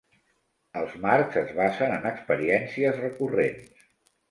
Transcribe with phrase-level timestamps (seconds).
[0.79, 3.89] Els marcs es basen en experiències recurrents.